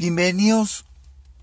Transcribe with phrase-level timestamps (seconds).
[0.00, 0.86] Bienvenidos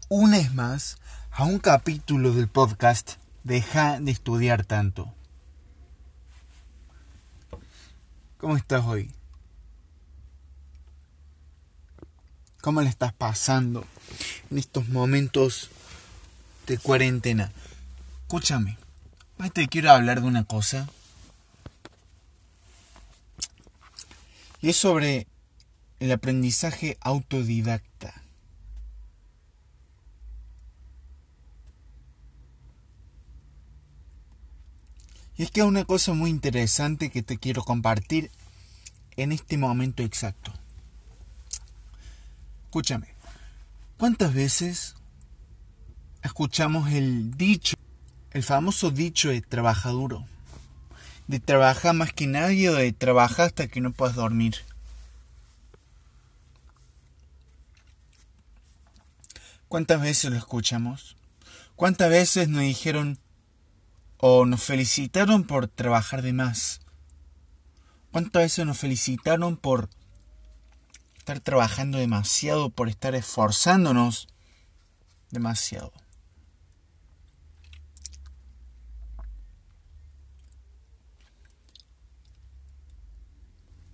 [0.09, 0.97] un vez más
[1.29, 5.13] a un capítulo del podcast Deja de estudiar tanto.
[8.39, 9.11] ¿Cómo estás hoy?
[12.59, 13.85] ¿Cómo le estás pasando
[14.49, 15.69] en estos momentos
[16.65, 17.51] de cuarentena?
[18.23, 18.79] Escúchame,
[19.37, 20.89] hoy te quiero hablar de una cosa.
[24.61, 25.27] Y es sobre
[25.99, 28.23] el aprendizaje autodidacta.
[35.37, 38.31] Y es que hay una cosa muy interesante que te quiero compartir
[39.17, 40.51] en este momento exacto.
[42.65, 43.07] Escúchame,
[43.97, 44.95] ¿cuántas veces
[46.23, 47.77] escuchamos el dicho,
[48.31, 50.25] el famoso dicho de trabaja duro?
[51.27, 54.55] De trabajar más que nadie o de trabajar hasta que no puedas dormir.
[59.67, 61.15] ¿Cuántas veces lo escuchamos?
[61.75, 63.19] ¿Cuántas veces nos dijeron
[64.17, 66.81] o nos felicitaron por trabajar de más?
[68.11, 69.89] ¿Cuántas veces nos felicitaron por
[71.17, 74.27] estar trabajando demasiado, por estar esforzándonos
[75.29, 75.91] demasiado?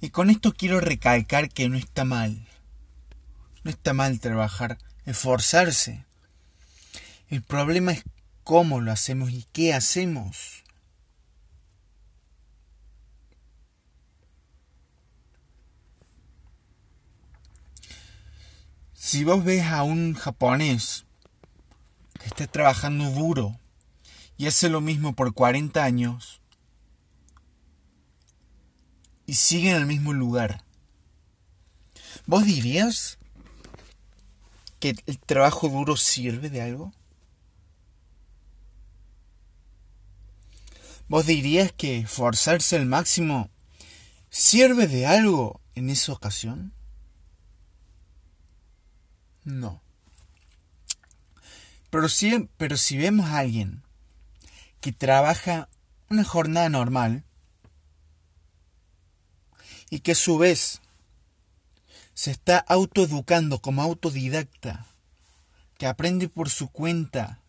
[0.04, 2.46] Y con esto quiero recalcar que no está mal.
[3.64, 6.06] No está mal trabajar, esforzarse.
[7.30, 8.04] El problema es
[8.44, 10.64] cómo lo hacemos y qué hacemos.
[18.94, 21.06] Si vos ves a un japonés
[22.20, 23.60] que está trabajando duro
[24.38, 26.42] y hace lo mismo por 40 años
[29.26, 30.64] y sigue en el mismo lugar,
[32.26, 33.20] ¿vos dirías
[34.80, 36.94] que el trabajo duro sirve de algo?
[41.08, 43.50] ¿Vos dirías que esforzarse al máximo
[44.30, 46.74] sirve de algo en esa ocasión?
[49.44, 49.82] No.
[51.90, 53.84] Pero si, pero si vemos a alguien
[54.82, 55.70] que trabaja
[56.10, 57.24] una jornada normal
[59.90, 60.82] y que a su vez
[62.16, 64.88] se está autoeducando como autodidacta,
[65.78, 67.43] que aprende por su cuenta,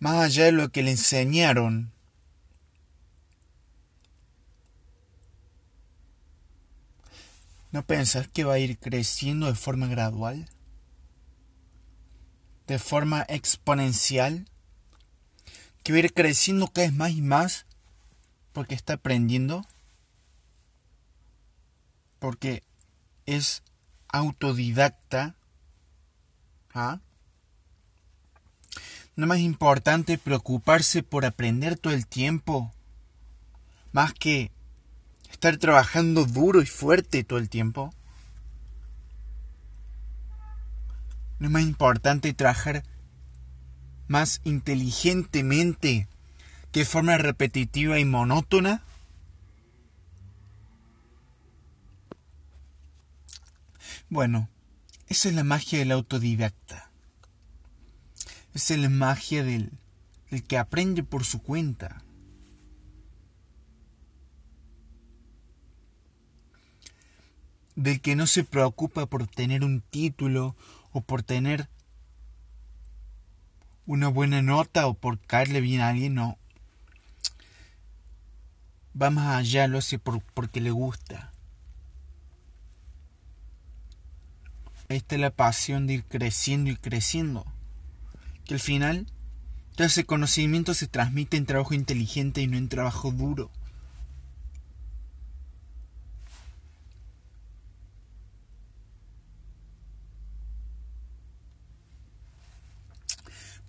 [0.00, 1.92] más allá de lo que le enseñaron,
[7.70, 10.48] ¿no pensás que va a ir creciendo de forma gradual?
[12.66, 14.46] ¿De forma exponencial?
[15.82, 17.66] ¿Que va a ir creciendo cada vez más y más
[18.52, 19.66] porque está aprendiendo?
[22.18, 22.62] Porque
[23.26, 23.62] es
[24.08, 25.36] autodidacta.
[26.72, 27.00] ¿Ah?
[29.16, 32.72] ¿No es más importante preocuparse por aprender todo el tiempo?
[33.92, 34.50] Más que
[35.30, 37.92] estar trabajando duro y fuerte todo el tiempo.
[41.38, 42.84] ¿No es más importante trabajar
[44.08, 46.08] más inteligentemente
[46.72, 48.82] que de forma repetitiva y monótona?
[54.08, 54.48] Bueno,
[55.08, 56.89] esa es la magia del autodidacta.
[58.60, 59.72] Es la magia del,
[60.30, 62.02] del que aprende por su cuenta.
[67.74, 70.56] Del que no se preocupa por tener un título
[70.92, 71.70] o por tener
[73.86, 76.36] una buena nota o por caerle bien a alguien, no.
[79.00, 81.32] Va más allá, lo hace por, porque le gusta.
[84.90, 87.46] Esta es la pasión de ir creciendo y creciendo.
[88.50, 89.06] Que al final
[89.76, 93.48] todo ese conocimiento se transmite en trabajo inteligente y no en trabajo duro.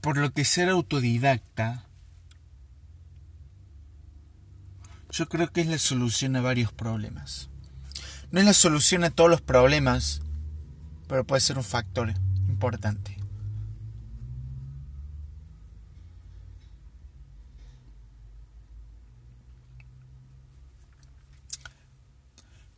[0.02, 1.86] Por lo que ser autodidacta,
[5.12, 7.52] yo creo que es la solución a varios problemas.
[8.32, 10.24] No es la solución a todos los problemas,
[11.08, 12.12] pero puede ser un factor
[12.50, 13.21] importante.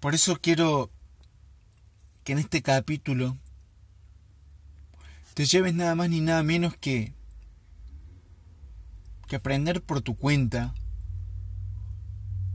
[0.04, 0.92] Por eso quiero
[2.26, 3.38] que en este capítulo
[5.34, 7.14] te lleves nada más ni nada menos que
[9.30, 10.74] que aprender por tu cuenta,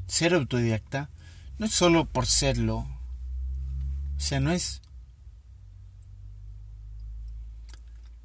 [0.08, 1.08] ser autodidacta,
[1.58, 4.82] no es solo por serlo, o sea, no es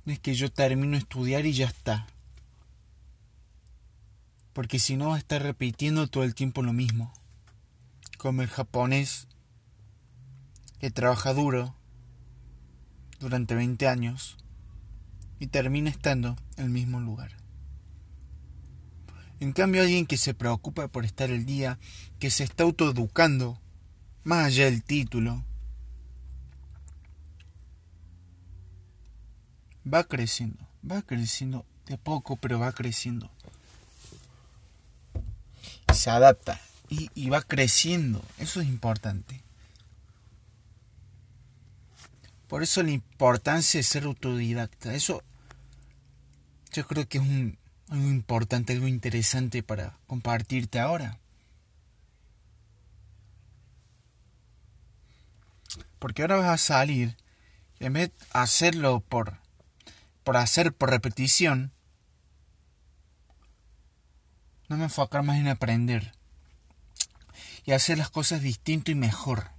[0.04, 2.08] no es que yo termino estudiar y ya está.
[4.52, 7.14] Porque si no, va a estar repitiendo todo el tiempo lo mismo.
[8.24, 9.28] Como el japonés
[10.80, 11.76] que trabaja duro
[13.20, 14.38] durante 20 años
[15.40, 17.36] y termina estando en el mismo lugar.
[19.42, 21.80] En cambio, alguien que se preocupa por estar el día,
[22.18, 23.60] que se está autoeducando,
[24.24, 25.44] más allá del título,
[29.86, 33.30] va creciendo, va creciendo de poco, pero va creciendo.
[35.94, 36.62] Se adapta
[36.94, 39.42] y, y va creciendo, eso es importante.
[42.48, 45.24] Por eso la importancia de ser autodidacta, eso
[46.72, 47.58] yo creo que es un,
[47.90, 51.18] algo importante, algo interesante para compartirte ahora.
[55.98, 57.18] Porque ahora vas a salir
[57.80, 59.42] y en vez de hacerlo por
[60.24, 61.72] por hacer por repetición,
[64.70, 66.14] no me enfocar más en aprender
[67.66, 69.52] y hacer las cosas distinto y mejor.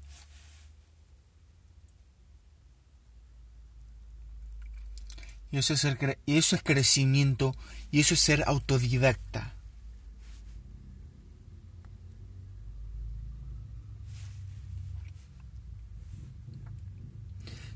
[5.50, 5.86] Y eso, es
[6.26, 7.54] y eso es crecimiento
[7.92, 9.54] y eso es ser autodidacta.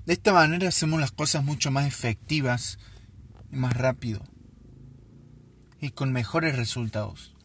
[0.06, 2.78] De esta manera hacemos las cosas mucho más efectivas
[3.52, 4.24] y más rápido.
[5.80, 7.37] Y con mejores resultados.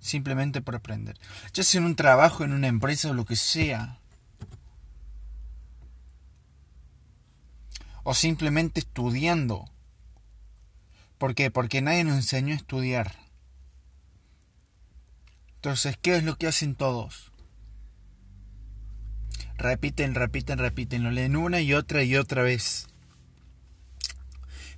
[0.00, 1.18] Simplemente por aprender.
[1.52, 3.98] Ya sea en un trabajo, en una empresa o lo que sea.
[8.02, 9.70] O simplemente estudiando.
[11.18, 11.50] ¿Por qué?
[11.50, 13.14] Porque nadie nos enseñó a estudiar.
[15.56, 17.30] Entonces, ¿qué es lo que hacen todos?
[19.60, 22.86] repiten, repiten, repiten, lo leen una y otra y otra vez.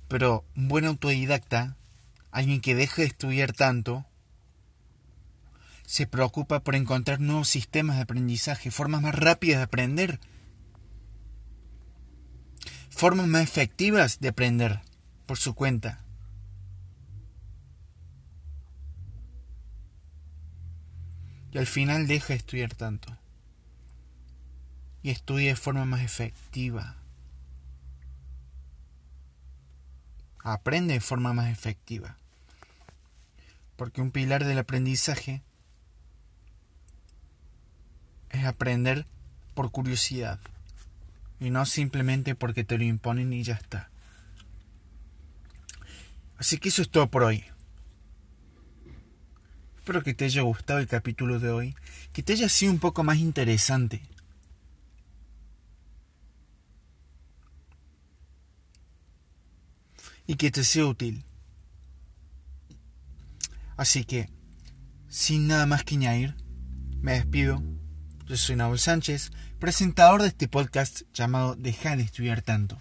[0.07, 1.77] Pero un buen autodidacta,
[2.31, 4.05] alguien que deje de estudiar tanto,
[5.85, 10.19] se preocupa por encontrar nuevos sistemas de aprendizaje, formas más rápidas de aprender,
[12.89, 14.81] formas más efectivas de aprender
[15.25, 15.99] por su cuenta.
[21.51, 23.15] Y al final deja de estudiar tanto
[25.03, 26.95] y estudie de forma más efectiva.
[30.39, 32.17] Aprende de forma más efectiva.
[33.75, 35.43] Porque un pilar del aprendizaje
[38.33, 39.05] es aprender
[39.53, 40.39] por curiosidad
[41.39, 43.89] y no simplemente porque te lo imponen y ya está.
[46.37, 47.45] Así que eso es todo por hoy.
[49.77, 51.75] Espero que te haya gustado el capítulo de hoy,
[52.11, 54.01] que te haya sido un poco más interesante.
[60.25, 61.23] y que te sea útil.
[63.75, 64.29] Así que,
[65.09, 66.35] sin nada más que añadir,
[67.01, 67.61] me despido.
[68.25, 72.79] Yo soy Nahuel Sánchez, presentador de este podcast llamado Deja de estudiar tanto.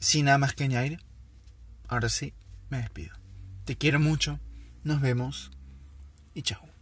[0.00, 1.04] Sin nada más que añadir,
[1.86, 2.32] ahora sí,
[2.70, 3.14] me despido.
[3.66, 4.40] Te quiero mucho,
[4.84, 5.50] nos vemos
[6.32, 6.77] y chao.